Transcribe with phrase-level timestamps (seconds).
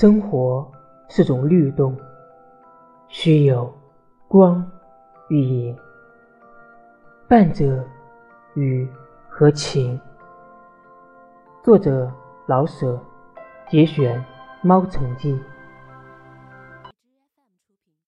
[0.00, 0.64] 生活
[1.08, 1.96] 是种律动，
[3.08, 3.68] 需有
[4.28, 4.64] 光
[5.28, 5.76] 与影，
[7.26, 7.84] 伴着
[8.54, 8.88] 雨
[9.28, 10.00] 和晴。
[11.64, 12.08] 作者：
[12.46, 12.96] 老舍，
[13.68, 14.20] 节选
[14.62, 15.34] 《猫城记》。